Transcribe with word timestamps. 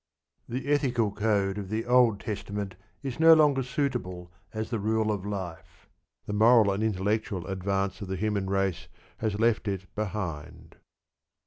The 0.49 0.67
ethical 0.67 1.11
code 1.11 1.59
of 1.59 1.69
the 1.69 1.85
Old 1.85 2.19
Testament 2.21 2.73
is 3.03 3.19
no 3.19 3.35
longer 3.35 3.61
suitable 3.61 4.31
as 4.51 4.71
the 4.71 4.79
rule 4.79 5.11
of 5.11 5.27
life. 5.27 5.87
The 6.25 6.33
moral 6.33 6.71
and 6.71 6.81
intellectual 6.81 7.45
advance 7.45 8.01
of 8.01 8.07
the 8.07 8.15
human 8.17 8.49
race 8.49 8.87
has 9.17 9.39
left 9.39 9.67
it 9.67 9.85
behind. 9.93 10.77